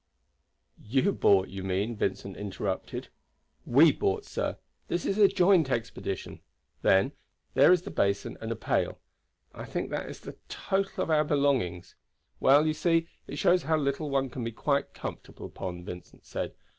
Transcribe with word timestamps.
"You 0.83 1.11
bought, 1.11 1.49
you 1.49 1.63
mean," 1.63 1.95
Vincent 1.95 2.35
interrupted. 2.35 3.09
"We 3.67 3.91
bought, 3.91 4.25
sir; 4.25 4.57
this 4.87 5.05
is 5.05 5.19
a 5.19 5.27
joint 5.27 5.69
expedition. 5.69 6.39
Then, 6.81 7.11
there 7.53 7.71
is 7.71 7.83
the 7.83 7.91
basin 7.91 8.35
and 8.41 8.51
a 8.51 8.55
pail. 8.55 8.97
I 9.53 9.65
think 9.65 9.91
that 9.91 10.09
is 10.09 10.21
the 10.21 10.37
total 10.49 11.03
of 11.03 11.11
our 11.11 11.23
belongings." 11.23 11.93
"Well, 12.39 12.65
you 12.65 12.73
see, 12.73 13.09
it 13.27 13.37
shows 13.37 13.61
how 13.61 13.77
little 13.77 14.09
one 14.09 14.31
can 14.31 14.43
be 14.43 14.51
quite 14.51 14.95
comfortable 14.95 15.45
upon," 15.45 15.85
Vincent 15.85 16.25
said. 16.25 16.55